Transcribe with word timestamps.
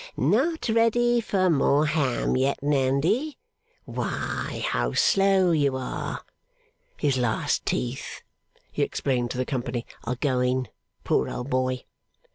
'Not 0.17 0.67
ready 0.67 1.21
for 1.21 1.47
more 1.47 1.85
ham 1.85 2.35
yet, 2.35 2.63
Nandy? 2.63 3.37
Why, 3.85 4.65
how 4.67 4.93
slow 4.93 5.51
you 5.51 5.75
are! 5.75 6.23
(His 6.97 7.19
last 7.19 7.67
teeth,' 7.67 8.23
he 8.71 8.81
explained 8.81 9.29
to 9.29 9.37
the 9.37 9.45
company, 9.45 9.85
'are 10.05 10.15
going, 10.15 10.69
poor 11.03 11.29
old 11.29 11.51
boy. 11.51 11.83